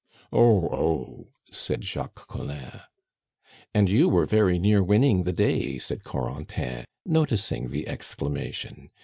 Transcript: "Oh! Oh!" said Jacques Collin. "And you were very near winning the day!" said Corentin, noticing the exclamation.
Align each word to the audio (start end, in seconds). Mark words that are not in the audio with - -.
"Oh! 0.33 0.67
Oh!" 0.69 1.27
said 1.51 1.83
Jacques 1.83 2.27
Collin. 2.27 2.71
"And 3.71 3.87
you 3.87 4.09
were 4.09 4.25
very 4.25 4.57
near 4.57 4.81
winning 4.81 5.25
the 5.25 5.31
day!" 5.31 5.77
said 5.77 6.03
Corentin, 6.03 6.85
noticing 7.05 7.69
the 7.69 7.87
exclamation. 7.87 8.89